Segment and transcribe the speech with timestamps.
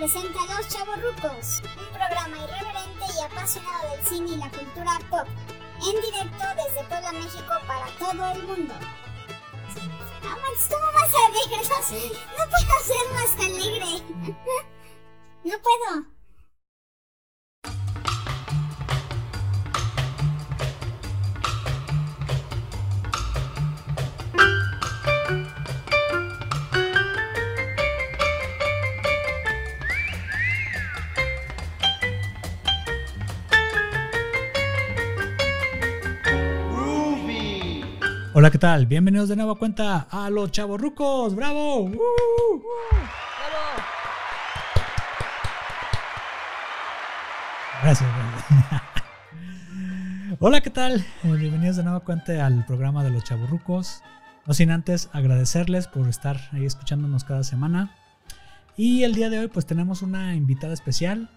[0.00, 5.28] presenta Los Chavorrucos, un programa irreverente y apasionado del cine y la cultura pop,
[5.76, 8.74] en directo desde Puebla, México para todo el mundo.
[10.24, 11.68] Ah, Max, ¿cómo vas a alegre?
[11.68, 14.36] No, no puedo ser más alegre.
[15.42, 16.19] No puedo.
[38.40, 38.86] Hola, ¿qué tal?
[38.86, 41.34] Bienvenidos de nueva cuenta a Los Chavorrucos.
[41.34, 41.80] ¡Bravo!
[41.80, 42.62] ¡Uh!
[47.82, 48.08] Gracias.
[50.38, 51.04] Hola, ¿qué tal?
[51.22, 54.02] Eh, bienvenidos de nueva cuenta al programa de Los Chavorrucos.
[54.46, 57.94] No sin antes agradecerles por estar ahí escuchándonos cada semana.
[58.74, 61.28] Y el día de hoy pues tenemos una invitada especial.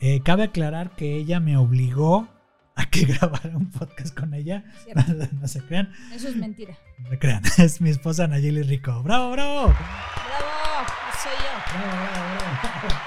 [0.00, 2.28] Eh, cabe aclarar que ella me obligó
[2.76, 4.64] a que grabara un podcast con ella.
[4.84, 5.02] Cierto.
[5.40, 5.92] No, se crean.
[6.12, 6.76] Eso es mentira.
[6.98, 7.42] No se crean.
[7.58, 9.02] Es mi esposa Nayeli Rico.
[9.02, 9.66] ¡Bravo, bravo!
[9.66, 10.88] ¡Bravo!
[11.22, 11.78] Soy yo.
[11.78, 13.00] Bravo, bravo, bravo.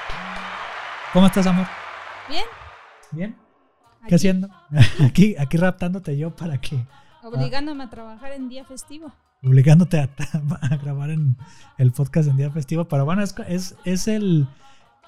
[1.14, 1.68] ¿Cómo estás, amor?
[2.30, 2.44] ¿Bien?
[3.12, 3.36] ¿Bien?
[4.08, 4.50] ¿Qué haciendo?
[5.04, 6.86] Aquí, aquí raptándote yo para que,
[7.24, 9.14] Obligándome a trabajar en día festivo.
[9.44, 10.10] obligándote a,
[10.62, 11.38] a grabar en
[11.78, 12.86] el podcast en día festivo.
[12.90, 14.48] Pero bueno, es, es, es el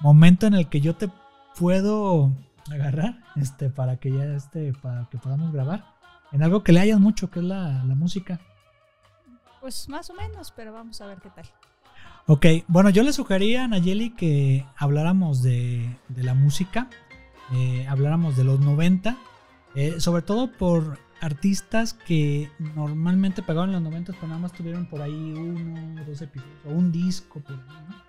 [0.00, 1.10] momento en el que yo te
[1.58, 2.32] puedo
[2.70, 5.84] agarrar este, para que ya este, para que podamos grabar
[6.32, 8.40] en algo que le hayas mucho, que es la, la música.
[9.60, 11.46] Pues más o menos, pero vamos a ver qué tal.
[12.26, 16.90] Ok, bueno, yo le sugería a Nayeli que habláramos de, de la música,
[17.52, 19.16] eh, habláramos de los 90,
[19.76, 24.86] eh, sobre todo por artistas que normalmente pegaban en los 90, pero nada más tuvieron
[24.86, 28.06] por ahí uno dos episodios, o un disco por ahí, ¿no?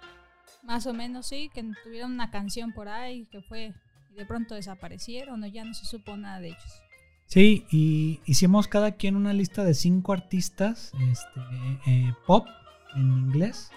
[0.63, 3.73] Más o menos, sí, que tuvieron una canción por ahí que fue
[4.18, 6.81] de pronto desaparecieron o ya no se supo nada de ellos.
[7.28, 11.40] Sí, y hicimos cada quien una lista de cinco artistas este,
[11.86, 12.47] eh, pop
[12.96, 13.69] en inglés.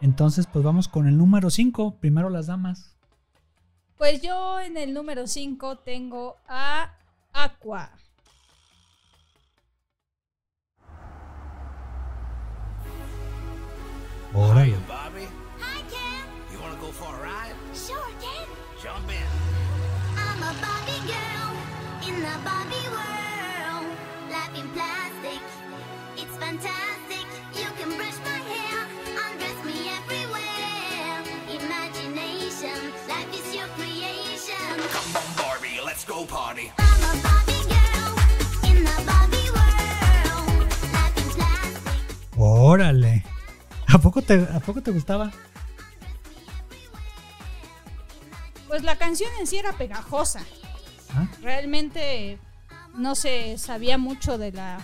[0.00, 2.96] Entonces, pues vamos con el número 5, primero las damas.
[3.98, 6.94] Pues yo en el número 5 tengo a
[7.34, 7.92] Aqua.
[14.32, 14.76] Órale.
[14.86, 15.26] Bobby,
[15.60, 16.52] Hi, Ken.
[16.52, 17.54] you wanna go for a ride?
[17.74, 18.46] Sure, Ken.
[18.80, 19.39] Jump in.
[42.36, 43.24] Órale.
[43.86, 45.30] ¿A poco te, a poco te gustaba?
[48.68, 50.40] Pues la canción en sí era pegajosa.
[51.14, 51.26] ¿Ah?
[51.42, 52.38] Realmente
[52.94, 54.78] no se sabía mucho de la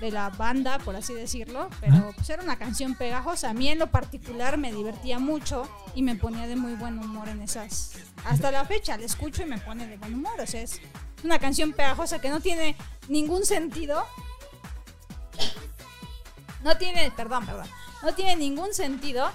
[0.00, 2.10] de la banda, por así decirlo, pero Ajá.
[2.14, 3.50] pues era una canción pegajosa.
[3.50, 7.28] A mí en lo particular me divertía mucho y me ponía de muy buen humor
[7.28, 7.92] en esas.
[8.26, 10.38] Hasta la fecha la escucho y me pone de buen humor.
[10.40, 10.80] O sea, es
[11.24, 12.76] una canción pegajosa que no tiene
[13.08, 14.04] ningún sentido.
[16.62, 17.66] No tiene, perdón, perdón.
[18.02, 19.30] No tiene ningún sentido,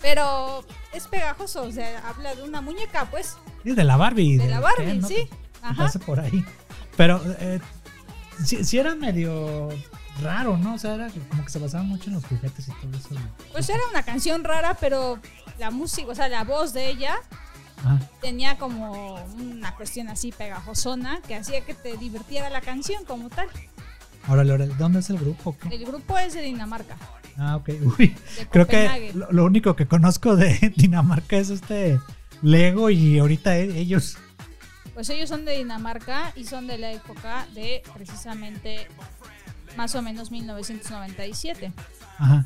[0.00, 1.62] pero es pegajoso.
[1.62, 3.36] O sea, habla de una muñeca, pues.
[3.64, 4.38] Es de la Barbie.
[4.38, 5.08] De la Barbie, Ken, ¿no?
[5.08, 5.14] sí.
[5.14, 5.90] Que Ajá.
[6.04, 6.44] por ahí.
[6.96, 7.60] Pero eh,
[8.44, 9.68] sí, sí era medio
[10.22, 10.74] raro, ¿no?
[10.74, 13.20] O sea, era como que se basaba mucho en los juguetes y todo eso.
[13.52, 15.18] Pues era una canción rara, pero
[15.58, 17.16] la música, o sea, la voz de ella
[17.78, 18.00] Ajá.
[18.20, 23.48] tenía como una cuestión así pegajosona que hacía que te divirtiera la canción como tal.
[24.28, 24.68] Órale.
[24.78, 25.56] ¿Dónde es el grupo?
[25.58, 25.74] ¿Qué?
[25.74, 26.96] El grupo es de Dinamarca.
[27.36, 27.70] Ah, ok.
[27.98, 28.14] Uy,
[28.50, 31.98] creo que lo único que conozco de Dinamarca es este
[32.42, 34.18] Lego y ahorita e- ellos.
[34.94, 38.88] Pues ellos son de Dinamarca y son de la época de precisamente
[39.76, 41.72] más o menos 1997.
[42.18, 42.44] Ajá.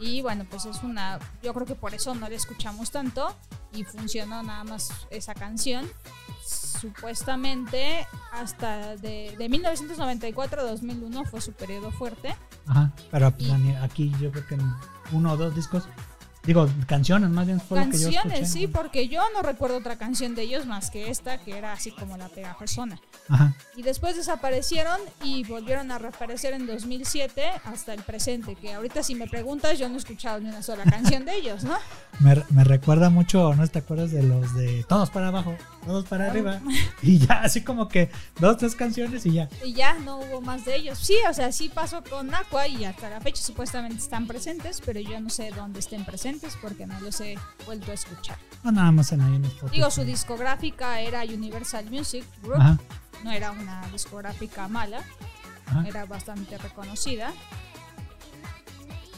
[0.00, 3.34] Y bueno, pues es una, yo creo que por eso no la escuchamos tanto
[3.72, 5.84] y funcionó nada más esa canción.
[6.80, 12.36] Supuestamente hasta de, de 1994 a 2001 fue su periodo fuerte.
[12.66, 12.92] Ajá.
[13.10, 13.50] Pero Y-
[13.82, 14.72] aquí yo creo que en
[15.12, 15.88] uno o dos discos.
[16.48, 18.16] Digo, canciones más bien fue lo que yo escuché.
[18.22, 21.74] Canciones, sí, porque yo no recuerdo otra canción de ellos más que esta, que era
[21.74, 22.98] así como la pegajosona.
[23.28, 23.54] Ajá.
[23.76, 29.14] Y después desaparecieron y volvieron a reaparecer en 2007 hasta el presente, que ahorita si
[29.14, 31.76] me preguntas yo no he escuchado ni una sola canción de ellos, ¿no?
[32.20, 35.54] Me, me recuerda mucho, ¿no te acuerdas de los de todos para abajo,
[35.84, 36.62] todos para arriba?
[37.02, 38.10] Y ya, así como que
[38.40, 39.50] dos, tres canciones y ya.
[39.62, 40.98] Y ya no hubo más de ellos.
[40.98, 44.98] Sí, o sea, sí pasó con Aqua y hasta la fecha supuestamente están presentes, pero
[44.98, 46.37] yo no sé dónde estén presentes.
[46.38, 47.36] Recientes porque no los he
[47.66, 48.36] vuelto a escuchar.
[48.62, 49.42] No, nada más en ahí.
[49.72, 52.78] Digo, su discográfica era Universal Music Group, Ajá,
[53.24, 55.00] no era una discográfica mala,
[55.66, 55.84] ajá.
[55.86, 57.32] era bastante reconocida.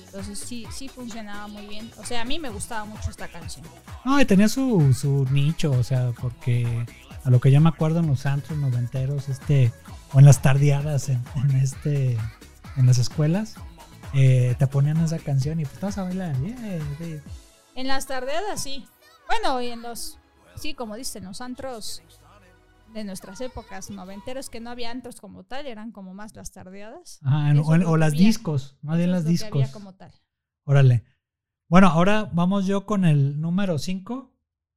[0.06, 1.90] Entonces sí, sí funcionaba muy bien.
[1.98, 3.64] O sea, a mí me gustaba mucho esta canción.
[4.04, 6.84] No, y tenía su, su nicho, o sea, porque
[7.24, 9.72] a lo que yo me acuerdo en los antros noventeros, este,
[10.12, 12.18] o en las tardeadas en, en este,
[12.76, 13.54] en las escuelas,
[14.14, 16.36] eh, te ponían esa canción y pues vas a bailar.
[16.40, 17.22] yeah, yeah.
[17.74, 18.86] En las tardeadas sí.
[19.26, 20.18] Bueno, y en los,
[20.56, 22.02] sí, como dicen, los antros
[22.92, 27.20] de nuestras épocas noventeros, que no había antros como tal, eran como más las tardeadas.
[27.52, 28.26] Eso o, las había.
[28.26, 29.70] discos, más bien las que había discos.
[29.70, 30.12] como tal.
[30.64, 31.04] Órale.
[31.68, 34.32] Bueno, ahora vamos yo con el número 5.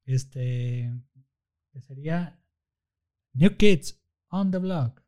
[0.05, 0.93] Este.
[1.71, 2.39] Que sería
[3.33, 3.99] New Kids
[4.29, 5.02] on the Block.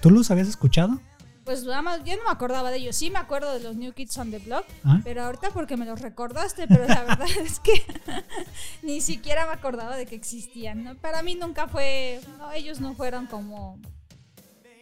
[0.00, 1.00] ¿Tú los habías escuchado?
[1.44, 2.94] Pues nada más, yo no me acordaba de ellos.
[2.96, 5.00] Sí me acuerdo de los New Kids on the Block, ¿Ah?
[5.02, 7.72] pero ahorita porque me los recordaste, pero la verdad es que
[8.82, 10.84] ni siquiera me acordaba de que existían.
[10.84, 10.96] ¿no?
[10.96, 13.78] Para mí nunca fue, no, ellos no fueron como,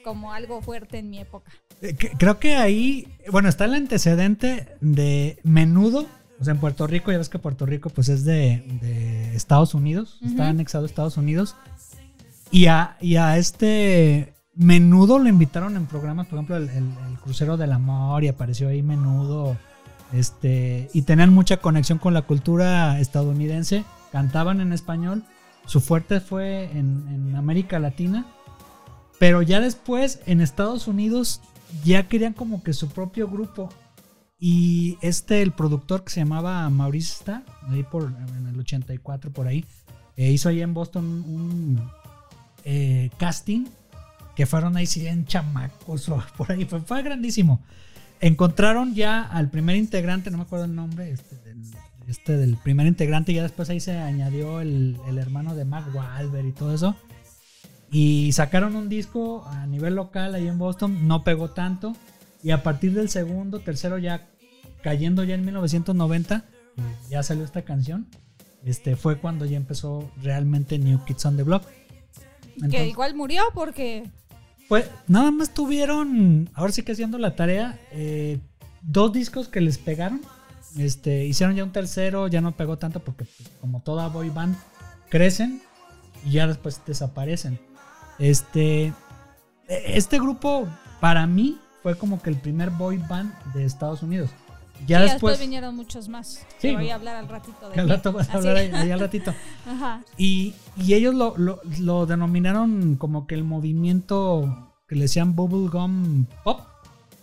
[0.05, 1.50] como algo fuerte en mi época.
[1.81, 6.06] Eh, que- Creo que ahí, bueno, está el antecedente de Menudo.
[6.41, 9.75] O sea, en Puerto Rico, ya ves que Puerto Rico pues es de, de Estados
[9.75, 11.56] Unidos, está anexado a Estados Unidos.
[12.50, 17.56] Y a, y a este Menudo lo invitaron en programas, por ejemplo, el, el- Crucero
[17.56, 19.56] del Amor y apareció ahí Menudo.
[20.12, 25.22] Este, y tenían mucha conexión con la cultura estadounidense, cantaban en español.
[25.66, 28.26] Su fuerte fue en, en América Latina.
[29.19, 31.40] Pero ya después en Estados Unidos
[31.84, 33.69] ya querían como que su propio grupo.
[34.40, 38.04] Y este, el productor que se llamaba Maurice Starr, ahí por,
[38.38, 39.64] en el 84 por ahí,
[40.16, 41.90] eh, hizo ahí en Boston un
[42.64, 43.66] eh, casting
[44.38, 47.61] que fueron ahí 100 chamacos o por ahí, fue, fue grandísimo.
[48.20, 51.61] Encontraron ya al primer integrante, no me acuerdo el nombre, este del,
[52.06, 55.93] este del primer integrante, y ya después ahí se añadió el, el hermano de Mark
[55.93, 56.94] Wahlberg y todo eso.
[57.90, 61.96] Y sacaron un disco a nivel local ahí en Boston, no pegó tanto.
[62.40, 64.29] Y a partir del segundo, tercero, ya
[64.85, 66.44] cayendo ya en 1990,
[67.11, 68.06] ya salió esta canción.
[68.64, 71.64] Este fue cuando ya empezó realmente New Kids on the Block.
[71.67, 74.05] que Entonces, igual murió porque
[74.69, 78.38] pues nada más tuvieron, ahora sí que haciendo la tarea, eh,
[78.82, 80.20] dos discos que les pegaron.
[80.76, 84.55] Este, hicieron ya un tercero, ya no pegó tanto porque pues, como toda boy band
[85.09, 85.62] crecen
[86.25, 87.59] y ya después desaparecen.
[88.19, 88.93] Este, e-
[89.69, 90.69] este grupo
[91.00, 94.31] para mí fue como que el primer boy band de Estados Unidos.
[94.86, 96.46] Ya sí, después, vinieron muchos más.
[96.58, 96.72] Sí.
[96.75, 99.00] Voy a hablar al ratito de que al rato vas a hablar ahí, ahí al
[99.00, 99.34] ratito.
[99.66, 100.02] Ajá.
[100.16, 106.26] Y, y ellos lo, lo- lo denominaron como que el movimiento que le decían bubblegum
[106.44, 106.60] pop.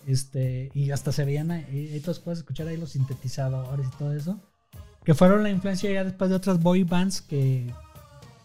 [0.07, 4.13] Este, y hasta se veían ahí, ahí tú puedes escuchar ahí los sintetizadores y todo
[4.13, 4.39] eso.
[5.03, 7.71] Que fueron la influencia ya después de otras boy bands que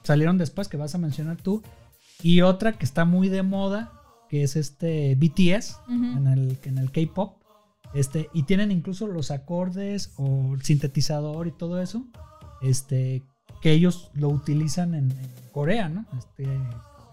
[0.03, 1.63] salieron después, que vas a mencionar tú.
[2.23, 3.93] Y otra que está muy de moda,
[4.29, 7.37] que es este BTS, en el, en el K-pop.
[7.95, 12.05] Este, y tienen incluso los acordes o el sintetizador y todo eso.
[12.63, 13.23] Este,
[13.63, 16.07] que ellos lo utilizan en, en Corea, ¿no?
[16.19, 16.47] Este,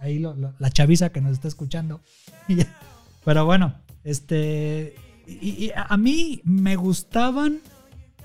[0.02, 2.02] ahí lo- lo- la chaviza que nos está escuchando.
[3.26, 4.96] Pero bueno, este.
[5.28, 7.60] Y, y a mí me gustaban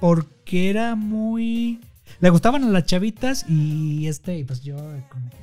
[0.01, 1.81] porque era muy.
[2.21, 4.77] Le gustaban a las chavitas y este, pues yo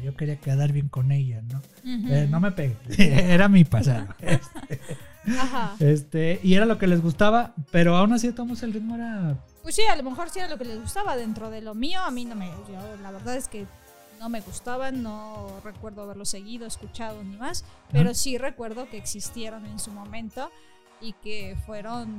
[0.04, 1.62] yo quería quedar bien con ella, ¿no?
[2.10, 2.78] Eh, no me pegué,
[3.34, 4.08] era mi pasado.
[5.40, 5.76] Ajá.
[5.80, 9.76] Este, y era lo que les gustaba, pero aún así tomamos el ritmo era Pues
[9.76, 12.02] sí, a lo mejor sí era lo que les gustaba dentro de lo mío.
[12.02, 12.48] A mí no me.
[12.48, 13.66] yo, la verdad es que
[14.20, 17.64] no me gustaban, no recuerdo haberlo seguido, escuchado ni más.
[17.92, 20.52] Pero sí recuerdo que existieron en su momento
[21.02, 22.18] y que fueron,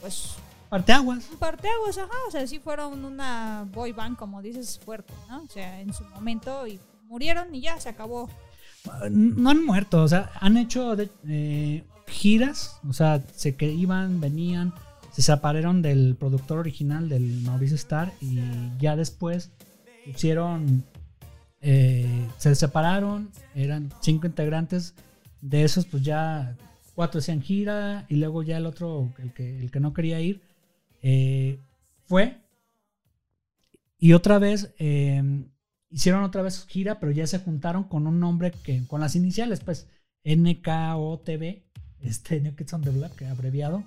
[0.00, 0.36] pues,
[0.68, 1.24] parteaguas.
[1.38, 2.16] parteaguas, ajá.
[2.28, 5.42] O sea, sí fueron una boy band, como dices, fuerte, ¿no?
[5.42, 8.30] O sea, en su momento y murieron y ya se acabó.
[9.10, 10.96] No han muerto, o sea, han hecho
[11.28, 14.74] eh, giras, o sea, se iban, venían,
[15.12, 18.40] se separaron del productor original, del Mauricio Starr, y
[18.78, 19.50] ya después
[20.06, 20.84] hicieron,
[21.60, 24.94] eh, se separaron, eran cinco integrantes,
[25.40, 26.56] de esos pues ya
[26.94, 30.40] cuatro hacían gira, y luego ya el otro, el que, el que no quería ir,
[31.02, 31.58] eh,
[32.06, 32.38] fue,
[33.98, 34.74] Y otra vez
[35.92, 39.60] hicieron otra vez gira, pero ya se juntaron con un nombre que, con las iniciales,
[39.60, 39.86] pues
[40.24, 41.62] NKOTB,
[42.00, 43.84] este New Kids on the Block, abreviado,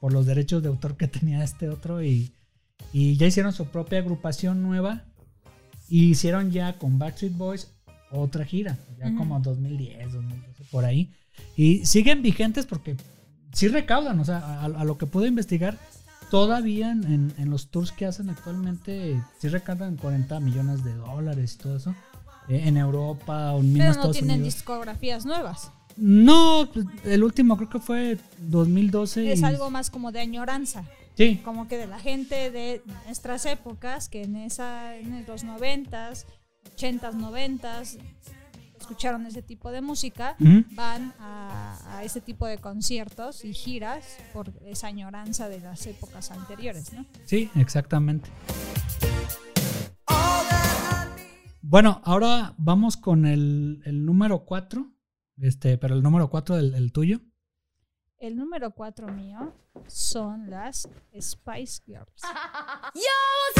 [0.00, 2.02] por los derechos de autor que tenía este otro.
[2.02, 2.32] Y,
[2.92, 5.04] y ya hicieron su propia agrupación nueva.
[5.88, 7.72] Y hicieron ya con Backstreet Boys
[8.10, 11.12] otra gira, ya como 2010, 2012, por ahí.
[11.56, 12.96] Y siguen vigentes porque
[13.52, 15.78] sí recaudan, o sea, a, a lo que pude investigar,
[16.30, 21.58] todavía en, en- los tours que hacen actualmente, sí recaudan 40 millones de dólares y
[21.58, 21.94] todo eso.
[22.48, 24.54] Eh, en Europa o en Pero no Estados tienen Unidos.
[24.54, 25.70] discografías nuevas.
[25.96, 29.32] No, pues, el último creo que fue 2012.
[29.32, 30.84] Es y- algo más como de añoranza.
[31.16, 36.26] Sí, Como que de la gente de nuestras épocas, que en, esa, en los noventas,
[36.72, 37.98] ochentas, noventas,
[38.78, 40.36] escucharon ese tipo de música,
[40.70, 46.30] van a, a ese tipo de conciertos y giras por esa añoranza de las épocas
[46.30, 47.04] anteriores, ¿no?
[47.24, 48.30] sí, exactamente.
[51.60, 54.90] Bueno, ahora vamos con el, el número 4.
[55.40, 57.20] Este, pero el número 4 del el tuyo.
[58.20, 59.54] El número cuatro mío
[59.86, 60.88] son las
[61.20, 62.22] Spice Girls.
[62.94, 63.58] Yo,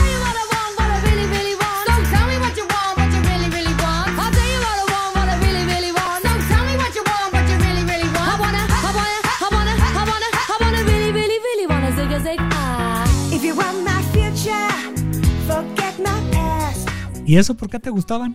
[17.29, 18.35] ¿Y eso por qué te gustaban?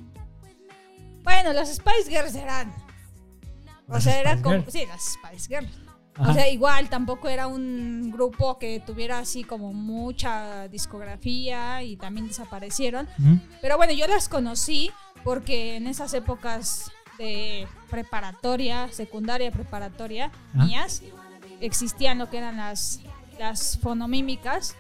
[1.24, 2.72] Bueno, las Spice Girls eran.
[3.88, 4.70] O sea, era Spice como.
[4.70, 5.72] Sí, las Spice Girls.
[6.16, 6.30] Ajá.
[6.30, 12.28] O sea, igual tampoco era un grupo que tuviera así como mucha discografía y también
[12.28, 13.10] desaparecieron.
[13.64, 14.92] Pero bueno, yo las conocí
[15.24, 20.66] porque en esas épocas de preparatoria, secundaria, preparatoria, Ah.
[20.66, 21.02] mías,
[21.62, 23.00] existían lo que eran las,
[23.40, 24.76] las fonomímicas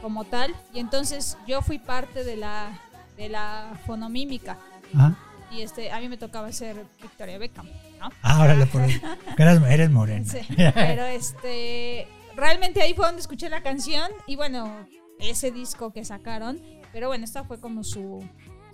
[0.00, 0.52] como tal.
[0.74, 2.76] Y entonces yo fui parte de la,
[3.22, 4.58] de la fonomímica.
[4.94, 5.16] Ajá.
[5.50, 7.66] Y este, a mí me tocaba ser Victoria Beckham,
[8.00, 8.08] ¿no?
[8.22, 8.82] Ah, órale, por
[9.38, 10.24] eres, eres morena.
[10.24, 10.38] Sí,
[10.74, 14.74] pero este, realmente ahí fue donde escuché la canción y bueno,
[15.20, 16.58] ese disco que sacaron,
[16.92, 18.26] pero bueno, esta fue como su,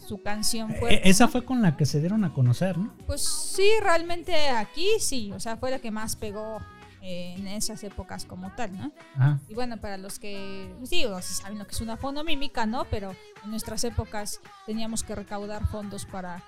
[0.07, 1.09] su canción E- fuerte.
[1.09, 2.95] Esa fue con la que se dieron a conocer, ¿no?
[3.07, 6.61] Pues sí, realmente aquí sí, o sea, fue la que más pegó
[7.02, 8.93] eh, en esas épocas como tal, ¿no?
[9.17, 9.38] Ajá.
[9.49, 12.67] Y bueno, para los que, pues sí, o sea, saben lo que es una fonomímica,
[12.67, 12.85] ¿no?
[12.90, 13.12] Pero
[13.45, 16.43] en nuestras épocas teníamos que recaudar fondos para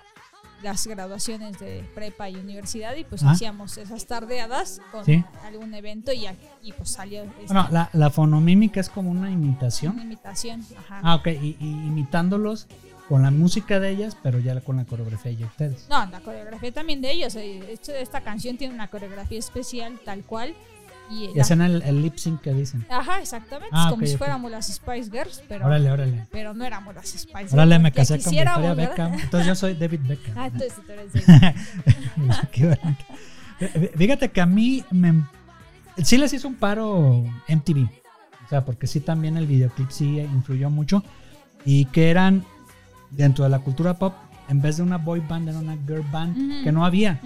[0.61, 3.31] las graduaciones de prepa y universidad y pues Ah.
[3.31, 5.23] hacíamos esas tardeadas con Sí.
[5.43, 6.27] algún evento y,
[6.61, 9.93] y pues salió esta Bueno, la, la fonomímica es como una imitación.
[9.93, 10.63] una imitación.
[10.77, 10.99] Ajá.
[11.03, 12.67] Ah, ok, y, y imitándolos
[13.11, 15.85] con la música de ellas, pero ya con la coreografía de ustedes.
[15.89, 17.35] No, la coreografía también de ellos.
[17.35, 20.53] eh, esto- esta canción tiene una coreografía especial tal cual.
[21.09, 22.85] Y, Y hacen el, el lip sync que dicen.
[22.89, 23.75] Ajá, exactamente.
[23.75, 26.25] Ah, es como ok, si fuéramos las Spice Girls, pero, Órale, órale.
[26.31, 27.53] pero no éramos las Spice Girls.
[27.53, 28.73] Órale, me casé con Victoria.
[28.75, 29.13] Beckham.
[29.15, 30.37] Entonces yo soy David Beckham.
[30.37, 31.11] Ah, entonces tú eres
[32.15, 32.87] bonito.
[33.97, 35.25] Fíjate que a mí me,
[36.01, 37.89] sí les hizo un paro MTV.
[38.45, 41.03] O sea, porque sí también el videoclip sí influyó mucho.
[41.65, 42.43] Y que eran
[43.11, 44.13] dentro de la cultura pop,
[44.49, 47.21] en vez de una boy band, era una girl band, que no había.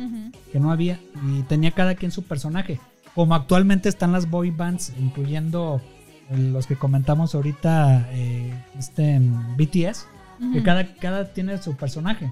[0.51, 0.99] Que no había.
[1.27, 2.79] Y tenía cada quien su personaje.
[3.15, 5.81] Como actualmente están las boy bands, incluyendo
[6.29, 9.19] los que comentamos ahorita, eh, este
[9.57, 10.07] BTS,
[10.53, 12.31] que cada, cada tiene su personaje.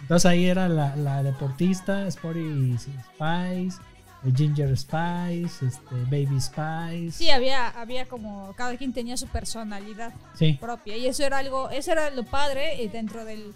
[0.00, 3.85] Entonces ahí era la, la deportista, Sporty Spice, eh,
[4.34, 7.12] Ginger Spice, este, Baby Spice.
[7.12, 10.54] Sí, había, había como cada quien tenía su personalidad Sí.
[10.60, 13.52] propia y eso era algo, eso era lo padre eh, dentro de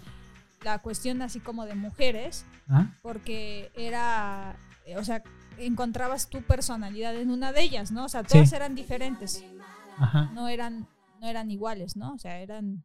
[0.63, 5.21] la cuestión así como de mujeres, Ah, porque era, eh, o sea,
[5.57, 8.05] encontrabas tu personalidad en una de ellas, ¿no?
[8.05, 8.55] O sea, todas Sí.
[8.55, 9.43] eran diferentes,
[9.97, 10.29] Ajá.
[10.33, 10.87] no eran,
[11.19, 12.13] no eran iguales, ¿no?
[12.13, 12.83] O sea, eran,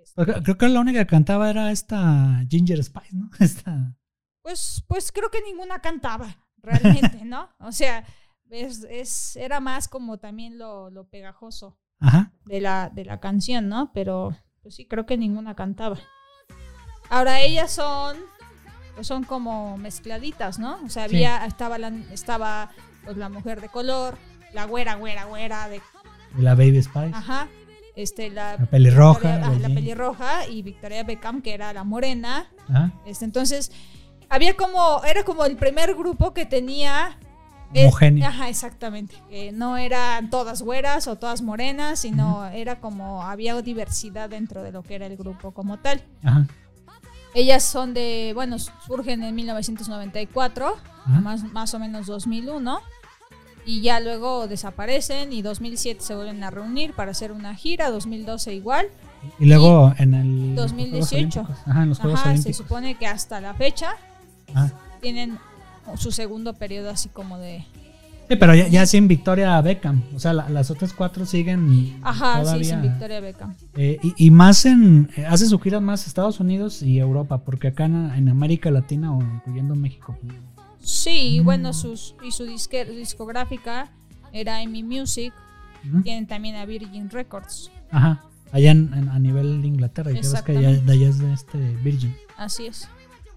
[0.00, 3.28] este, Creo que la única que cantaba era esta Ginger Spice, ¿no?
[3.40, 3.94] Esta.
[4.42, 7.48] pues, pues creo que ninguna cantaba realmente, ¿no?
[7.60, 8.04] O sea,
[8.50, 11.78] es, es, era más como también lo, lo pegajoso.
[11.98, 12.30] Ajá.
[12.44, 13.90] de la, de la canción, ¿no?
[13.94, 15.96] Pero pues sí, creo que ninguna cantaba.
[17.08, 18.16] Ahora ellas son,
[18.94, 20.78] pues son como mezcladitas, ¿no?
[20.84, 21.16] O sea, Sí.
[21.16, 22.70] había, estaba, la, estaba
[23.04, 24.18] pues, la mujer de color,
[24.52, 25.80] la güera, güera, güera, de,
[26.36, 27.12] la Baby Spice.
[27.14, 27.48] ajá,
[27.94, 29.36] este, la, La pelirroja.
[29.38, 32.50] Victoria- ah, la pelirroja y Victoria Beckham, que era la morena.
[32.68, 32.92] Ajá.
[33.06, 33.72] Este, entonces,
[34.28, 37.18] había como, era como el primer grupo que tenía
[37.74, 38.28] eh, Homogéneo.
[38.28, 39.16] Ajá, exactamente.
[39.28, 44.72] Que no eran todas güeras o todas morenas, sino era como había diversidad dentro de
[44.72, 46.02] lo que era el grupo como tal.
[46.22, 46.46] Ajá.
[47.34, 51.20] Ellas son de, bueno, surgen en 1994, Ajá.
[51.20, 52.80] más, más o menos 2001,
[53.66, 58.54] y ya luego desaparecen y 2007 se vuelven a reunir para hacer una gira, 2012
[58.54, 58.88] igual,
[59.38, 60.54] Y luego en el.
[60.54, 61.40] los Juegos 2018.
[61.40, 61.68] Olímpicos.
[61.68, 63.96] Ajá, en los Juegos Ajá, se supone que hasta la fecha
[64.54, 64.70] Ah.
[65.00, 65.38] tienen
[65.96, 67.64] su segundo periodo así como de...
[68.28, 70.02] Sí, pero ya, ya sin Victoria Beckham.
[70.14, 72.00] O sea, la- las otras cuatro siguen.
[72.02, 72.64] Ajá, todavía.
[72.64, 73.54] sí, sin Victoria Beckham.
[73.76, 75.08] Eh, y, y más en.
[75.16, 79.14] eh, hace su gira más Estados Unidos y Europa, porque acá en, en América Latina
[79.16, 80.18] o incluyendo México.
[80.82, 81.44] Sí, y Mm.
[81.44, 83.92] bueno, sus, y su disque- discográfica
[84.32, 85.32] era Amy Music.
[85.88, 86.02] Ujú.
[86.02, 87.70] Tienen también a Virgin Records.
[87.92, 88.24] Ajá.
[88.50, 90.10] Allá en, en- a nivel de Inglaterra.
[90.12, 92.12] Ves que de allá es de este Virgin.
[92.36, 92.88] Así es.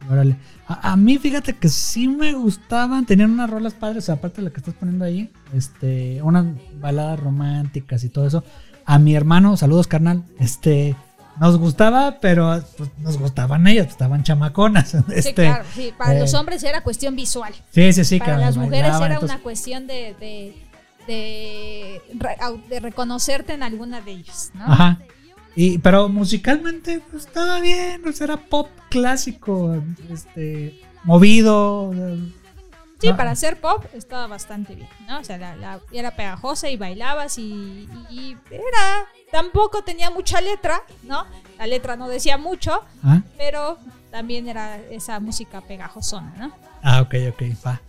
[0.10, 0.38] Órale.
[0.68, 3.06] A, a mí, fíjate que sí me gustaban.
[3.06, 5.32] Tenían unas rolas padres, aparte de la que estás poniendo ahí.
[5.54, 6.46] Este, unas
[6.80, 8.44] baladas románticas y todo eso.
[8.86, 10.24] A mi hermano, saludos carnal.
[10.40, 10.96] Este,
[11.40, 14.94] nos gustaba, pero pues, nos gustaban ellas, pues, estaban chamaconas.
[15.10, 15.64] Este, sí, claro.
[15.76, 17.54] Sí, para eh, los hombres era cuestión visual.
[17.72, 18.20] Sí, sí, sí.
[18.20, 20.16] para las mujeres bailaban, era entonces- una cuestión de,
[21.08, 22.02] de,
[22.70, 24.66] de reconocerte en alguna de ellas, ¿no?
[24.66, 25.00] Ajá.
[25.56, 31.92] Y, pero musicalmente pues, estaba bien, o sea, era pop clásico, este, movido.
[33.02, 35.20] Sí, Ah, para hacer pop estaba bastante bien, ¿no?
[35.20, 39.06] O sea, la, la- era pegajosa y bailabas y, y era...
[39.32, 41.24] Tampoco tenía mucha letra, ¿no?
[41.58, 43.78] La letra no decía mucho, ah, pero
[44.12, 46.52] también era esa música pegajosona, ¿no?
[46.82, 47.80] ah, ok, ok, va.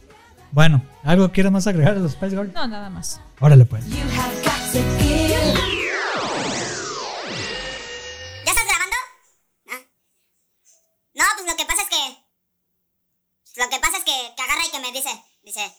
[0.53, 2.53] Bueno, ¿algo quieres más agregar a los Spice Girls?
[2.53, 3.21] No, nada más.
[3.41, 3.85] Órale pues.
[13.61, 15.11] Lo que pasa es que, que agarra y que me dice.
[15.43, 15.71] Dice.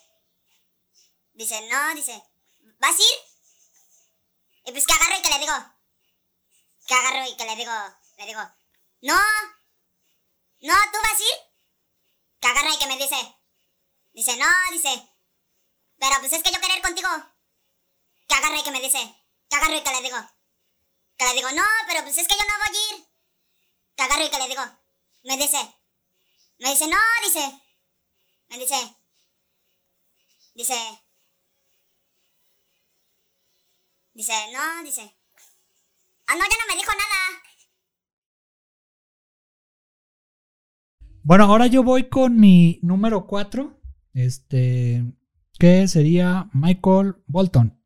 [1.34, 2.24] Dice, no, dice.
[2.80, 3.20] ¿Vas a ir?
[4.66, 5.54] Y pues que agarro y que le digo.
[6.86, 7.74] Que agarro y que le digo.
[8.18, 8.42] Le digo.
[9.02, 9.20] No.
[10.60, 11.40] No, ¿tú vas a ir?
[12.40, 13.36] Que agarra y que me dice.
[14.14, 15.10] Dice, no, dice.
[15.98, 17.10] Pero pues es que yo querer ir contigo.
[18.28, 19.00] Que agarra y que me dice.
[19.50, 20.18] Que agarro y que le digo.
[21.18, 23.08] Que le digo, no, pero pues es que yo no voy a ir.
[23.96, 24.64] Que agarro y que le digo.
[25.24, 25.76] Me dice.
[26.60, 27.71] Me dice, no, dice.
[28.51, 28.75] Me dice.
[30.53, 30.75] Dice.
[34.14, 35.16] Dice, no, dice.
[36.27, 37.42] Ah, no, ya no me dijo nada.
[41.24, 43.79] Bueno, ahora yo voy con mi número 4,
[44.14, 45.05] este,
[45.57, 47.80] que sería Michael Bolton.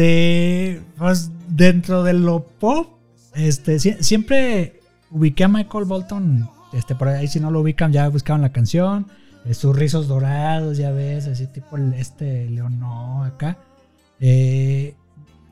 [0.00, 2.88] Este, pues dentro de lo pop,
[3.34, 6.48] este, sie- siempre ubiqué a Michael Bolton.
[6.72, 9.06] Este, por ahí si no lo ubican, ya buscaban la canción.
[9.46, 13.56] eh, sus rizos dorados, ya ves, así tipo el, este Leonó acá.
[14.20, 14.94] Eh,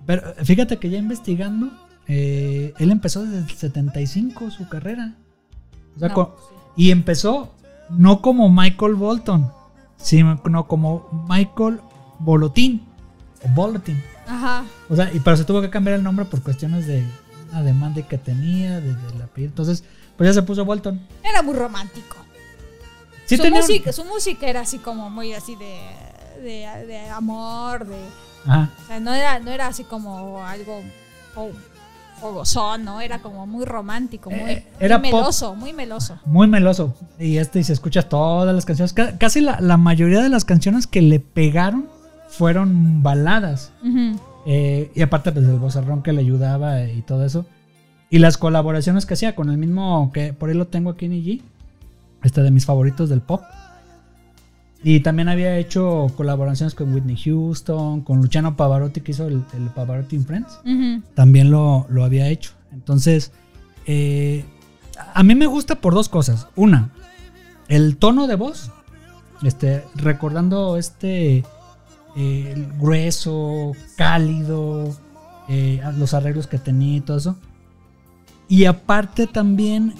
[0.04, 1.70] pero fíjate que ya investigando,
[2.06, 5.14] eh, él empezó desde el 75 su carrera.
[5.96, 6.36] O sea, No, co-
[6.76, 6.84] sí.
[6.84, 7.54] y empezó
[7.88, 9.50] no como Michael Bolton,
[9.96, 11.80] sino como Michael
[12.18, 12.82] Bolotín.
[13.44, 14.02] O Bolotín.
[14.26, 14.64] Ajá.
[14.88, 17.04] O sea, y pero se tuvo que cambiar el nombre por cuestiones de
[17.50, 19.46] una demanda que tenía, de, de la piel.
[19.48, 19.84] Entonces,
[20.16, 21.00] pues ya se puso Bolton.
[21.22, 22.16] Era muy romántico.
[23.26, 25.78] Sí su, tenía música, su música era así como muy así de,
[26.42, 27.96] de, de amor, de...
[28.46, 28.70] Ajá.
[28.82, 30.80] O sea, no era, no era así como algo
[31.34, 31.52] fo-
[32.20, 33.00] fogosón, ¿no?
[33.00, 35.20] Era como muy romántico, muy, Eh, era muy pop.
[35.20, 36.18] meloso, muy meloso.
[36.24, 36.94] Muy meloso.
[37.18, 38.92] Y este, y se escucha todas las canciones.
[38.92, 41.88] Ca- Casi la, la mayoría de las canciones que le pegaron
[42.28, 43.72] fueron baladas.
[44.46, 47.46] Eh, y aparte, pues el vozarrón que le ayudaba y todo eso.
[48.10, 51.12] Y las colaboraciones que hacía con el mismo, que por ahí lo tengo aquí en
[51.14, 51.42] IG.
[52.22, 53.42] Este de mis favoritos del pop.
[54.82, 59.70] Y también había hecho colaboraciones con Whitney Houston, con Luciano Pavarotti, que hizo el, el
[59.74, 60.60] Pavarotti in Friends.
[61.14, 62.52] También lo, lo había hecho.
[62.72, 63.32] Entonces,
[63.86, 64.44] eh,
[65.14, 66.46] a mí me gusta por dos cosas.
[66.56, 66.90] Una,
[67.68, 68.70] el tono de voz.
[69.42, 71.44] Este, recordando este
[72.20, 74.92] eh, grueso, cálido,
[75.48, 77.36] eh, los arreglos que tenía y todo eso.
[78.48, 79.94] Y aparte también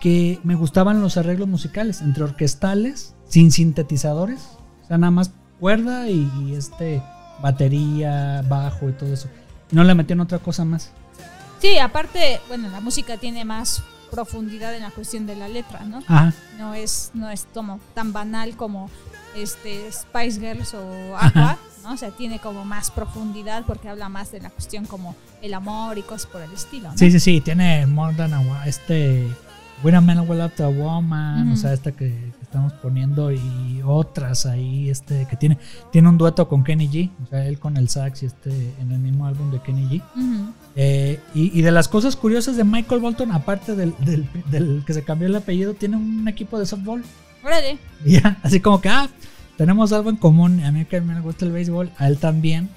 [0.00, 4.40] que me gustaban los arreglos musicales, entre orquestales, sin sintetizadores.
[4.84, 7.02] O sea, nada más cuerda y, y este
[7.42, 9.28] batería, bajo y todo eso.
[9.70, 10.92] Y no le metían otra cosa más.
[11.58, 15.98] Sí, aparte, bueno, la música tiene más profundidad en la cuestión de la letra, ¿no?
[16.06, 16.32] Ajá.
[16.58, 18.88] No es, no es como tan banal como
[19.36, 21.92] este Spice Girls o Aqua, ¿no?
[21.92, 25.98] O sea, tiene como más profundidad porque habla más de la cuestión como el amor
[25.98, 26.98] y cosas por el estilo, ¿no?
[26.98, 29.26] Sí, sí, sí, tiene More Than a este
[29.82, 33.30] When a Man Will Up to a Woman, o sea, esta que, que estamos poniendo
[33.32, 35.58] y otras ahí, este que tiene
[35.92, 38.92] tiene un dueto con Kenny G, o sea, él con el sax y este en
[38.92, 40.02] el mismo álbum de Kenny G.
[40.76, 44.94] Eh, y, y de las cosas curiosas de Michael Bolton, aparte del, del- del que
[44.94, 47.04] se cambió el apellido, tiene un equipo de softball.
[47.44, 47.78] Órale.
[48.04, 49.08] Y ya, así como que, ah,
[49.56, 50.64] tenemos algo en común.
[50.64, 52.70] A mí que me gusta el béisbol, a él también.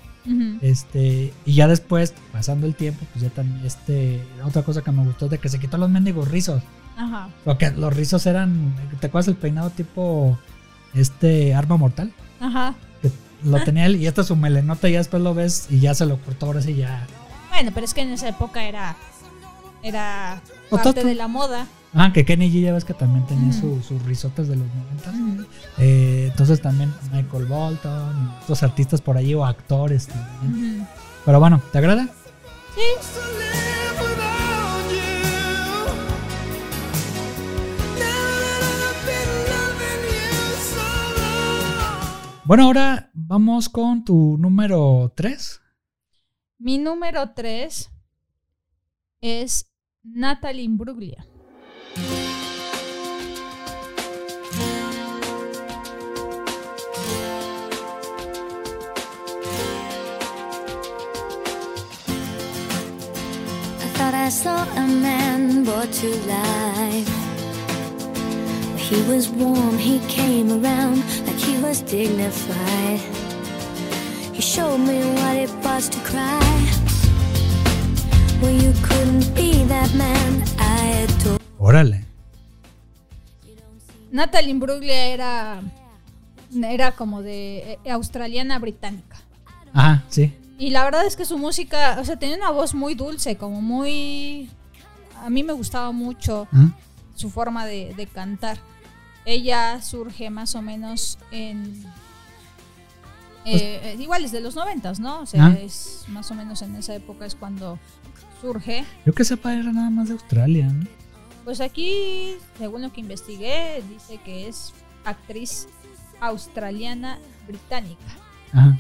[0.62, 5.06] Este, y ya después, pasando el tiempo, pues ya también, este, otra cosa que me
[5.06, 6.62] gustó es de que se quitó los mendigos rizos.
[6.98, 7.30] Ajá.
[7.46, 10.38] Porque los rizos eran, ¿te acuerdas el peinado tipo,
[10.94, 12.12] este, arma mortal?
[12.42, 12.76] Ajá.
[13.02, 13.10] Que
[13.44, 15.94] lo tenía él y esta es su melenota y ya después lo ves y ya
[15.94, 17.08] se lo cortó ahora sí ya.
[17.50, 18.98] Bueno, pero es que en esa época era.
[19.84, 21.68] Era parte de la moda.
[22.00, 23.80] Ah, que Kenny G ya ves que también tenía Ujú.
[23.82, 25.10] su- sus risotes de los 90.
[25.10, 25.50] Ujú.
[25.80, 30.88] Eh, entonces también Michael Bolton, otros artistas por ahí o actores también.
[31.26, 32.04] Pero bueno, ¿te agrada?
[32.04, 32.18] Long.
[42.46, 45.60] Bueno, ahora vamos con tu número 3.
[46.60, 47.90] Mi número 3
[49.20, 49.70] es
[50.04, 51.26] Natalie Imbruglia.
[64.28, 67.08] I saw a man brought to life.
[68.76, 73.00] He was warm, he came around like he was dignified.
[74.34, 76.44] He showed me what it was to cry.
[78.42, 81.08] Well, you couldn't be that man I.
[81.58, 82.04] Órale.
[84.12, 85.62] Natalie Imbruglia era.
[86.54, 89.16] Era como de eh, australiana británica.
[89.74, 90.34] Ajá, sí.
[90.58, 93.62] Y la verdad es que su música, o sea, tenía una voz muy dulce, como
[93.62, 94.50] muy...
[95.24, 96.72] A mí me gustaba mucho Ajá.
[97.16, 98.58] su forma de, de cantar.
[99.26, 101.84] Ella surge más o menos en...
[103.46, 105.20] eh, eh, igual es de los noventas, ¿no?
[105.22, 105.54] O sea, Ah.
[105.62, 107.78] es más o menos en esa época es cuando
[108.42, 108.86] surge.
[109.06, 110.68] Yo que sepa era nada más de Australia.
[110.68, 110.86] ¿no?
[111.44, 114.74] Pues aquí, según lo que investigué, dice que es
[115.06, 115.68] actriz
[116.20, 118.02] australiana británica.
[118.54, 118.78] Ajá.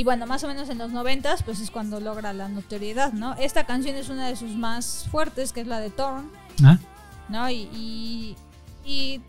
[0.00, 3.34] Y bueno, más o menos en los noventas, pues es cuando logra la notoriedad, ¿no?
[3.34, 6.30] Esta canción es una de sus más fuertes, que es la de Torn,
[6.64, 6.78] Ah,
[7.28, 7.50] ¿no?
[7.50, 8.36] Y, y,
[8.82, 9.20] y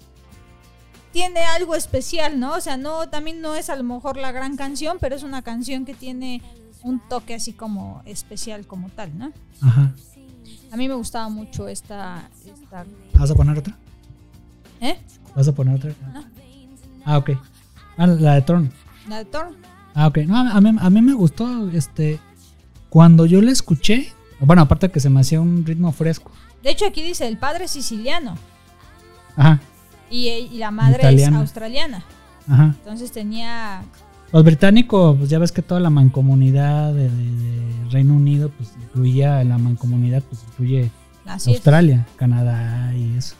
[1.11, 2.53] tiene algo especial, ¿no?
[2.53, 5.41] O sea, no, también no es a lo mejor la gran canción, pero es una
[5.41, 6.41] canción que tiene
[6.83, 9.33] un toque así como especial como tal, ¿no?
[9.61, 9.93] ajá.
[10.71, 13.75] A mí me gustaba mucho esta, esta ¿Vas a poner otra?
[14.79, 14.97] ¿eh?
[15.35, 15.93] ¿Vas a poner otra?
[16.13, 16.23] No.
[17.03, 17.31] Ah, ok.
[17.97, 18.71] Ah, la de Tron.
[19.09, 19.70] La de Torn.
[19.93, 20.19] Ah, ok.
[20.27, 22.19] No, a mí, a mí me gustó, este,
[22.89, 26.31] cuando yo la escuché, bueno, aparte que se me hacía un ritmo fresco.
[26.63, 28.35] De hecho, aquí dice el padre es siciliano
[29.35, 29.59] Ajá,
[30.09, 31.37] y, y la madre Italiana.
[31.37, 32.03] es australiana.
[32.47, 32.75] ajá.
[32.79, 33.81] Entonces tenía
[34.31, 38.73] Los británicos, pues ya ves que toda la mancomunidad de, de- de Reino Unido, pues
[38.81, 40.91] incluía la mancomunidad, pues incluye
[41.25, 41.57] así es.
[41.57, 43.35] Australia, Canadá y eso.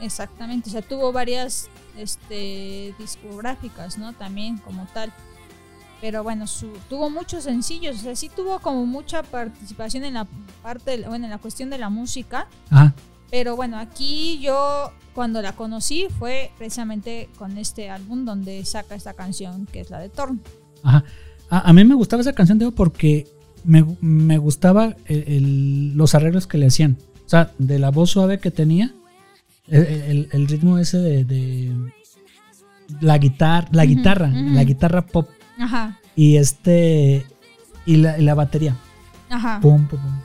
[0.00, 4.12] Exactamente, o sea, tuvo varias este, discográficas, ¿no?
[4.12, 5.12] También como tal.
[6.00, 10.26] Pero bueno, su, tuvo muchos sencillos, o sea, sí tuvo como mucha participación en la
[10.62, 12.48] parte, bueno, en la cuestión de la música.
[12.70, 12.94] Ajá,
[13.30, 19.14] Pero bueno, aquí yo cuando la conocí fue precisamente con este álbum donde saca esta
[19.14, 20.40] canción que es la de Torn.
[20.82, 21.02] ajá.
[21.48, 23.26] A, a mí me gustaba esa canción, digo, porque
[23.64, 26.98] me, me gustaba el- el- los arreglos que le hacían.
[27.24, 28.92] O sea, de la voz suave que tenía,
[29.68, 31.72] el, el- el ritmo ese de, de
[33.00, 37.26] la guitarra, la guitarra, la guitarra pop Ajá, y este
[37.84, 38.76] y la, y la batería.
[39.30, 39.60] ajá.
[39.60, 40.20] Pum, pum, pum.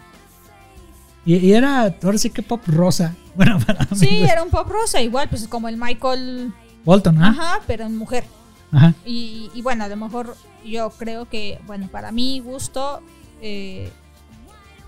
[1.26, 3.16] Y, y era, ahora sí que pop rosa.
[3.34, 3.98] Bueno, para mí.
[3.98, 7.30] Sí, era un pop rosa igual, pues como el Michael, Bolton, ¿ah?
[7.30, 8.26] ajá, pero en mujer.
[8.74, 8.94] Ajá.
[9.06, 13.00] Y, y bueno, a lo mejor yo creo que, bueno, para mi gusto,
[13.42, 13.90] eh,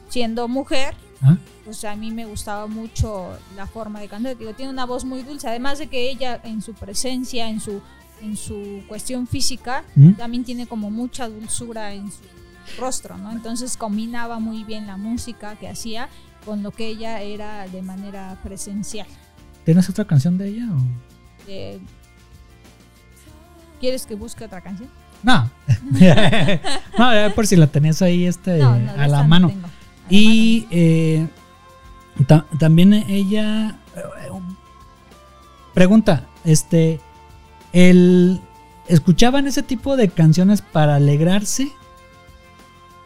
[0.10, 0.93] siendo mujer,
[1.63, 4.38] pues a mí me gustaba mucho la forma de cantar.
[4.38, 7.82] Digo, tiene una voz muy dulce, además de que ella en su presencia, en su,
[8.24, 10.14] en su cuestión física, Ujú.
[10.14, 12.22] también tiene como mucha dulzura en su
[12.80, 13.32] rostro, ¿no?
[13.32, 16.10] Entonces combinaba muy bien la música que hacía
[16.46, 19.08] con lo que ella era de manera presencial.
[19.66, 20.66] ¿Tienes otra canción de ella?
[20.72, 20.78] o?
[21.48, 21.80] Eh,
[23.80, 24.90] ¿Quieres que busque otra canción?
[25.24, 25.50] No.
[26.98, 29.48] no, ya por si la tenías ahí este, No, no, de a la no mano.
[29.50, 29.66] tengo.
[29.68, 29.74] A la
[30.10, 31.28] Y eh,
[32.28, 33.78] ta- también ella.
[33.96, 34.30] eh,
[35.74, 37.00] Pregunta, este.
[37.74, 38.42] El,
[38.88, 41.72] ¿Escuchaban ese tipo de canciones para alegrarse?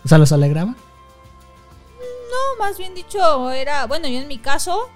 [0.04, 0.72] O sea, ¿los alegraba?
[0.72, 4.90] No, más bien dicho, era, bueno, yo en mi caso,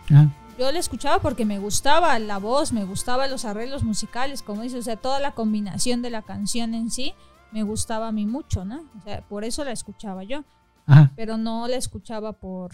[0.58, 4.80] yo la escuchaba porque me gustaba la voz, me gustaba los arreglos musicales, como dices,
[4.80, 7.14] o sea, toda la combinación de la canción en sí
[7.52, 8.84] me gustaba a mí mucho, ¿no?
[9.00, 10.44] O sea, por eso la escuchaba yo,
[10.86, 11.12] Ajá.
[11.16, 12.72] pero no la escuchaba por,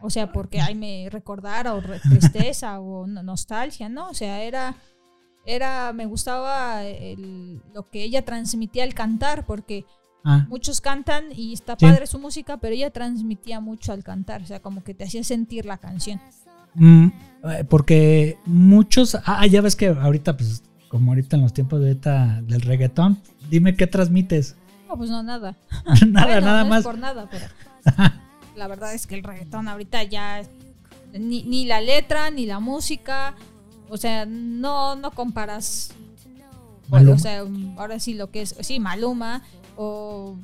[0.00, 4.08] o sea, porque ay me recordara o tristeza o no- nostalgia, ¿no?
[4.08, 4.74] O sea, era,
[5.48, 9.84] era, me gustaba el- lo que ella transmitía al cantar, porque
[10.24, 11.86] Ah, muchos cantan y está Sí.
[11.86, 15.22] padre su música, pero ella transmitía mucho al cantar, o sea, como que te hacía
[15.24, 16.20] sentir la canción.
[16.74, 17.06] mm,
[17.44, 19.16] eh, porque muchos.
[19.24, 23.18] Ah, ya ves que ahorita, pues, como ahorita en los tiempos de ahorita del reggaetón,
[23.48, 24.54] dime qué transmites.
[24.88, 25.56] No, pues no, nada.
[26.08, 26.80] nada, Bueno, nada no más.
[26.80, 27.46] Es por nada, pero
[28.56, 30.42] la verdad es que el reggaetón ahorita ya
[31.18, 33.34] ni, ni la letra ni la música,
[33.88, 35.90] o sea, no no comparas.
[36.88, 37.16] Maluma.
[37.16, 37.44] O sea,
[37.76, 39.42] ahora sí lo que es, sí, Maluma
[39.76, 40.36] o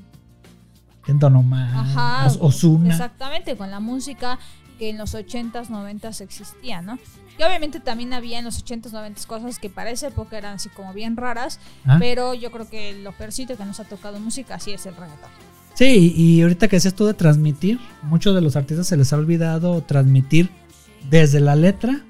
[1.05, 2.91] Kento Nomás, ajá, Os- Ozuna.
[2.91, 4.39] exactamente con la música
[4.79, 6.99] que en los 80s, 90s existía, ¿no?
[7.39, 10.69] Y obviamente también había en los 80s, 90s cosas que para esa época eran así
[10.69, 11.97] como bien raras, Ah.
[11.99, 15.31] pero yo creo que lo peorcito que nos ha tocado música sí es el reggaetón.
[15.75, 19.17] Sí, y ahorita que decías tú de transmitir, muchos de los artistas se les ha
[19.17, 20.51] olvidado transmitir
[21.11, 22.05] desde la letra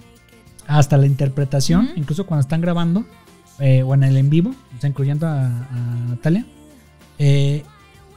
[0.67, 3.05] hasta la interpretación, incluso cuando están grabando
[3.59, 5.77] eh, o en el en vivo, o sea, incluyendo a, a
[6.09, 6.45] Natalia.
[7.19, 7.63] Eh,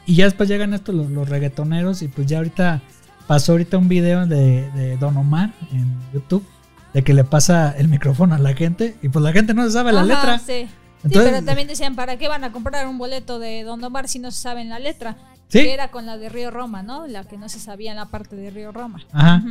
[0.06, 2.82] y ya después llegan estos los, los reggaetoneros y pues ya ahorita
[3.28, 6.46] pasó ahorita un video de, de Don Omar en YouTube
[6.94, 9.72] de que le pasa el micrófono a la gente y pues la gente no se
[9.72, 10.40] sabe la letra.
[10.40, 10.68] Sí.
[11.04, 14.08] Entonces- sí, pero también decían, ¿para qué van a comprar un boleto de Don Omar
[14.08, 15.18] si no se saben la letra?
[15.50, 15.60] Sí.
[15.60, 17.06] Que era con la de Río Roma, ¿no?
[17.06, 19.02] La que no se sabía en la parte de Río Roma.
[19.12, 19.44] Ajá.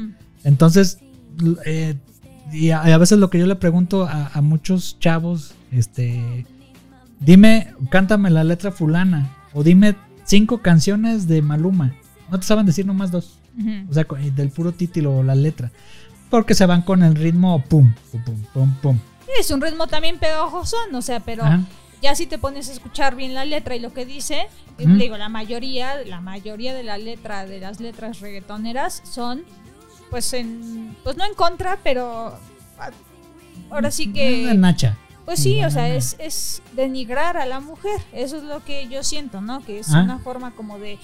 [0.43, 0.99] Entonces,
[1.65, 1.95] eh,
[2.53, 6.47] y a, a veces lo que yo le pregunto a, a muchos chavos, este,
[7.21, 11.95] dime, cántame la letra fulana, o dime cinco canciones de Maluma.
[12.31, 13.39] No te saben decir nomás dos,
[13.89, 15.71] o sea, con- del puro título o la letra.
[16.31, 18.99] Porque se van con el ritmo pum, pum, pum, pum, pum.
[19.39, 21.61] Es un ritmo también pegajoso, o sea, pero Ajá.
[22.03, 25.17] ya si te pones a escuchar bien la letra y lo que dice, eh, digo,
[25.17, 29.43] la mayoría, la mayoría de la letra, de las letras reggaetoneras son,
[30.11, 32.38] pues en, pues no en contra, pero
[32.79, 32.90] ah,
[33.71, 34.53] ahora sí que...
[34.55, 34.97] Nacha.
[35.25, 38.01] Pues sí, o sea, es, es denigrar a la mujer.
[38.12, 39.61] Eso es lo que yo siento, ¿no?
[39.64, 40.03] Que es Ah.
[40.03, 40.99] una forma como de.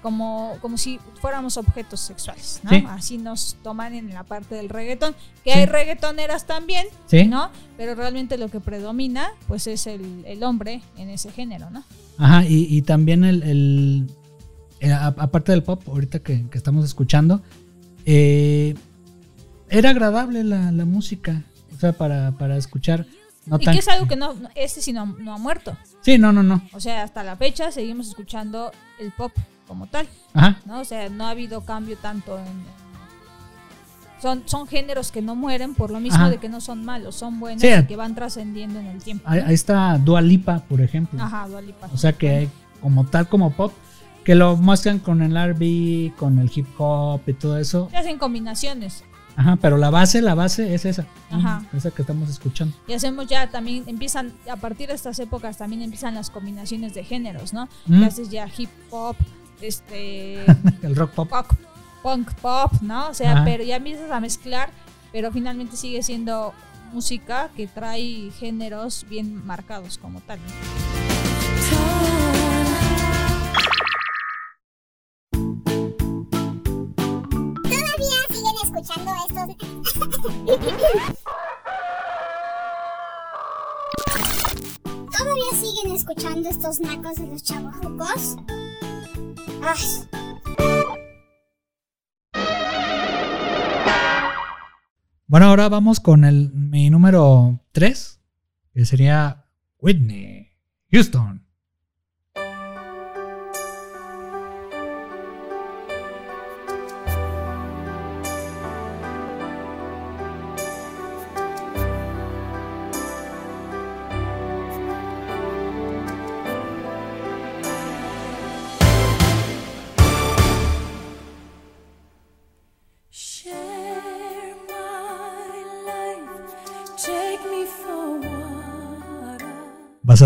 [0.00, 2.70] Como, como si fuéramos objetos sexuales, ¿no?
[2.70, 2.84] Sí.
[2.88, 5.14] Así nos toman en la parte del reggaetón.
[5.44, 5.58] Que Sí.
[5.58, 7.26] hay reggaetoneras también, Sí.
[7.26, 7.50] ¿no?
[7.76, 11.82] Pero realmente lo que predomina, pues es el, el hombre en ese género, ¿no?
[12.16, 14.06] Ajá, y, y también el, el-
[14.80, 17.42] eh, aparte del pop, ahorita que, que estamos escuchando,
[18.10, 18.74] eh,
[19.68, 21.42] era agradable la, la música,
[21.76, 23.04] o sea, para, para escuchar.
[23.44, 25.76] No y tan- que es algo que no, este sí no, no ha muerto.
[26.00, 26.62] Sí, no, no, no.
[26.72, 29.32] O sea, hasta la fecha seguimos escuchando el pop
[29.66, 30.06] como tal.
[30.32, 30.80] Ajá, ¿no?
[30.80, 32.46] O sea, no ha habido cambio tanto en...
[34.22, 36.30] son, son géneros que no mueren por lo mismo Ajá.
[36.30, 37.68] de que no son malos, son buenos Sí.
[37.68, 39.24] y que van trascendiendo en el tiempo.
[39.28, 41.22] ahí, está Dua Lipa, por ejemplo.
[41.22, 41.88] Ajá, Dua Lipa.
[41.92, 42.48] O sea, que
[42.80, 43.72] como tal, como pop,
[44.24, 47.88] que lo muestran con el R&B, con el hip hop y todo eso.
[47.90, 49.04] Se hacen combinaciones
[49.38, 51.06] Ajá, pero la base, la base es esa.
[51.30, 51.62] Ajá.
[51.72, 52.76] Esa que estamos escuchando.
[52.88, 57.04] y hacemos ya también, empiezan, a partir de estas épocas también empiezan las combinaciones de
[57.04, 57.68] géneros, ¿no?
[57.86, 58.02] Mm.
[58.02, 59.14] Haces ya hip hop,
[59.60, 60.44] este...
[60.82, 61.28] El rock pop.
[61.28, 61.46] pop,
[62.02, 63.10] punk pop, ¿no?
[63.10, 63.44] O sea, Ajá.
[63.44, 64.70] pero ya empiezas a mezclar,
[65.12, 66.52] pero finalmente sigue siendo
[66.92, 70.40] música que trae géneros bien marcados como tal.
[85.16, 87.74] Todavía siguen escuchando estos nacos de los chavos
[89.62, 90.08] Ay,
[95.26, 98.20] Bueno, ahora vamos con el mi número 3,
[98.72, 99.44] que sería
[99.78, 100.48] Whitney
[100.90, 101.47] Houston.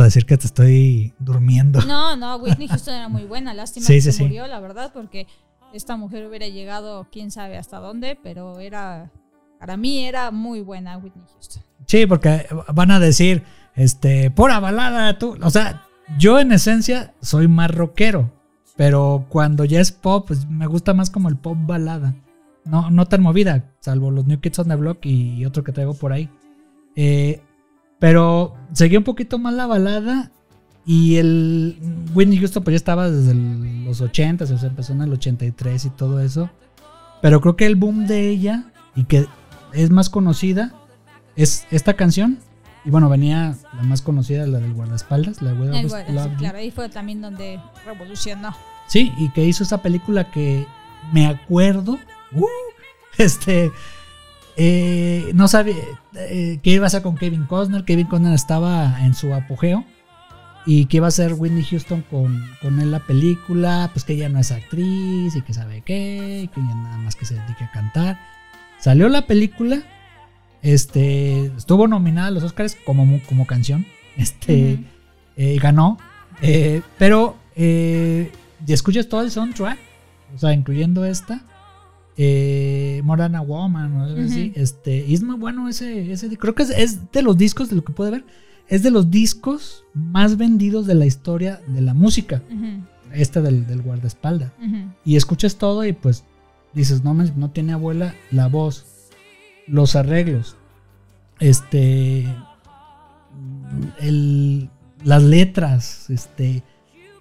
[0.02, 1.80] A decir que te estoy durmiendo.
[1.82, 3.54] No, no, Whitney Houston era muy buena.
[3.54, 4.22] Lástima Sí, que sí, se sí.
[4.24, 5.26] murió, la verdad, porque
[5.72, 9.10] esta mujer hubiera llegado quién sabe hasta dónde, pero era,
[9.58, 11.62] para mí era muy buena Whitney Houston.
[11.86, 13.42] Sí, porque van a decir,
[13.74, 15.36] este, pura balada, tú.
[15.42, 15.86] O sea,
[16.18, 18.30] yo en esencia soy más rockero,
[18.76, 22.14] pero cuando ya es pop, pues me gusta más como el pop balada.
[22.64, 25.94] no, no tan movida, salvo los New Kids on the Block y otro que traigo
[25.94, 26.28] por ahí.
[26.94, 27.42] Eh,
[28.02, 30.32] pero seguía un poquito más la balada
[30.84, 31.78] y el
[32.12, 35.84] Whitney Houston pues ya estaba desde el- los 80, o sea, empezó en el 83
[35.84, 36.50] y todo eso.
[37.20, 38.64] Pero creo que el boom de ella
[38.96, 39.28] y que
[39.72, 40.74] es más conocida
[41.36, 42.40] es esta canción.
[42.84, 45.88] Y bueno, venía la más conocida, la del guardaespaldas, la de sí,
[46.38, 48.52] claro, ahí fue también donde revolucionó.
[48.88, 50.66] Sí, y que hizo esa película que
[51.12, 52.00] me acuerdo.
[52.32, 52.46] uh,
[53.18, 53.70] este.
[54.56, 55.74] Eh, no sabía
[56.14, 57.84] eh, qué iba a hacer con Kevin Costner.
[57.84, 59.84] Kevin Costner estaba en su apogeo.
[60.64, 63.90] Y que iba a hacer Whitney Houston con, con él la película.
[63.92, 66.42] Pues que ella no es actriz y que sabe qué.
[66.44, 68.20] Y que ella nada más que se dedique a cantar.
[68.78, 69.82] Salió la película.
[70.62, 71.46] Este.
[71.56, 73.86] Estuvo nominada a los Oscars como, como canción.
[74.16, 74.78] Este.
[75.36, 75.98] Eh, ganó.
[76.42, 77.36] eh, pero.
[77.56, 78.30] Eh,
[78.66, 79.78] y escuchas todo el soundtrack.
[80.34, 81.42] O sea, incluyendo esta.
[82.16, 84.52] Eh, Morana Woman o algo así.
[84.54, 85.04] Este.
[85.06, 86.12] Y es muy bueno ese.
[86.12, 88.24] ese creo que es, es de los discos, de lo que puede ver.
[88.68, 92.42] Es de los discos más vendidos de la historia de la música.
[93.12, 94.52] Este del, del guardaespaldas.
[94.64, 94.92] ujú.
[95.04, 96.24] Y escuchas todo y pues
[96.72, 98.86] dices, no, no tiene abuela la voz,
[99.66, 100.56] los arreglos,
[101.38, 102.26] este,
[104.00, 104.70] el,
[105.04, 106.62] las letras, este,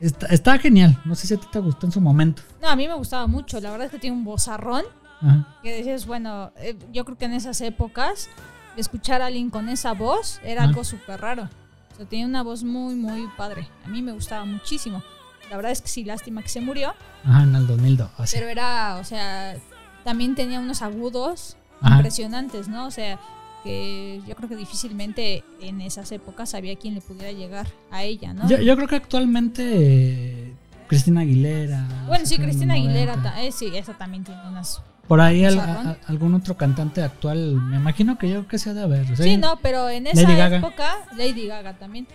[0.01, 0.99] está, está genial.
[1.05, 2.41] No sé si a ti te gustó en su momento.
[2.61, 3.59] No, a mí me gustaba mucho.
[3.61, 4.83] La verdad es que tiene un vozarrón
[5.21, 5.47] Ajá.
[5.63, 8.29] que decías, bueno, eh, yo creo que en esas épocas
[8.77, 11.43] escuchar a alguien con esa voz era algo súper raro.
[11.93, 13.67] O sea, tenía una voz muy, muy padre.
[13.85, 15.03] A mí me gustaba muchísimo.
[15.49, 16.93] La verdad es que sí, lástima que se murió.
[17.25, 18.09] Ajá, en el 2002.
[18.17, 18.37] así.
[18.37, 19.55] Pero era, o sea,
[20.03, 21.95] también tenía unos agudos Ajá.
[21.97, 22.87] impresionantes, ¿no?
[22.87, 23.19] O sea,
[23.63, 28.33] que yo creo que difícilmente en esas épocas había quien le pudiera llegar a ella,
[28.33, 28.47] ¿no?
[28.47, 30.53] Yo, yo creo que actualmente eh,
[30.87, 31.85] Cristina Aguilera.
[32.07, 33.31] bueno, sí, Cristina Aguilera, 90.
[33.35, 34.81] ta- eh, sí, esa también tiene unas...
[35.07, 38.69] Por ahí al- a- algún otro cantante actual, me imagino que yo creo que se
[38.69, 39.11] ha de haber.
[39.11, 40.57] o sea, Sí, no, pero en esa Lady Gaga.
[40.57, 42.07] época, Lady Gaga también.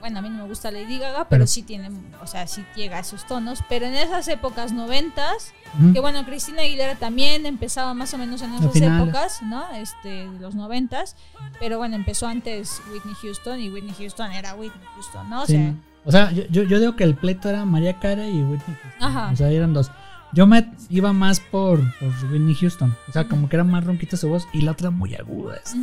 [0.00, 1.90] Bueno, a mí no me gusta Lady Gaga, pero, Pero- sí tiene,
[2.22, 3.58] o sea, sí llega a esos tonos.
[3.68, 5.52] Pero en esas épocas noventas,
[5.92, 9.70] que bueno, Cristina Aguilera también empezaba más o menos en esas épocas, ¿no?
[9.74, 11.16] Este, de los noventas.
[11.58, 15.42] Pero bueno, empezó antes Whitney Houston y Whitney Houston era Whitney Houston, ¿no?
[15.42, 15.52] O Sí.
[15.54, 18.76] sea, O sea, yo, yo, yo digo que el pleito era María Carey y Whitney
[18.82, 19.02] Houston.
[19.02, 19.30] Ajá.
[19.32, 19.90] O sea, eran dos.
[20.32, 22.94] Yo me iba más por, por Whitney Houston.
[23.08, 25.56] O sea, como que era más ronquita su voz y la otra muy aguda.
[25.56, 25.76] Esta.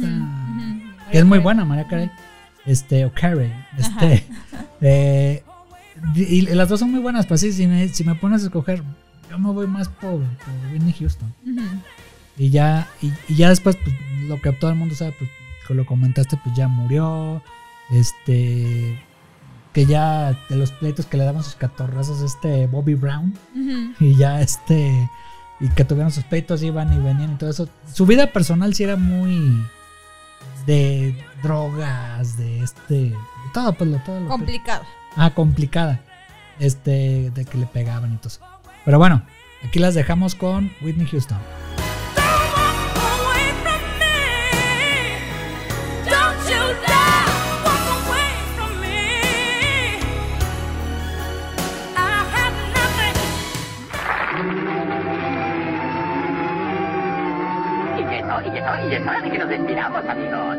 [1.11, 2.09] Que es muy buena, María Carey.
[2.65, 3.53] Este, o Carey.
[3.77, 4.25] Este.
[4.81, 5.43] eh,
[6.15, 8.83] y las dos son muy buenas, pero sí, si me, si me pones a escoger,
[9.29, 11.33] yo me voy más por, por Whitney Houston.
[12.37, 13.95] Y ya, y, y ya después, pues,
[14.27, 15.29] lo que todo el mundo sabe, pues,
[15.67, 17.41] que lo comentaste, pues ya murió.
[17.91, 19.03] Este.
[19.73, 23.37] Que ya de los pleitos que le daban sus catorrazos, este Bobby Brown.
[23.99, 25.09] Y ya este.
[25.59, 27.67] Y que tuvieron sus pleitos, iban y venían y todo eso.
[27.91, 29.63] Su vida personal sí era muy.
[30.65, 32.93] De drogas, de este.
[32.93, 33.15] de
[33.53, 34.19] todo, pues lo todo.
[34.19, 34.83] Lo Complicado.
[35.15, 36.01] Ah, complicada.
[36.59, 38.41] Este, de que le pegaban y todo eso.
[38.87, 39.21] Pero bueno,
[39.67, 41.37] aquí las dejamos con Whitney Houston.
[57.97, 59.49] Y eso, y eso, es que nos
[60.07, 60.57] amigos.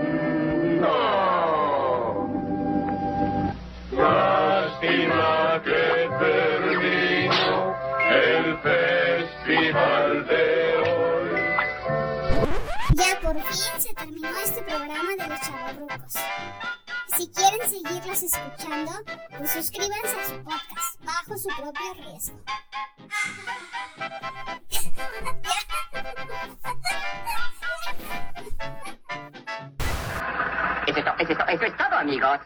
[8.63, 11.31] Festival de hoy.
[12.95, 16.15] Ya por fin se terminó este programa de los chavorrucos.
[17.17, 18.93] Si quieren seguirlos escuchando,
[19.37, 22.39] pues suscríbanse a su podcast bajo su propio riesgo.
[30.87, 32.39] Es esto, es esto, eso es todo, amigos.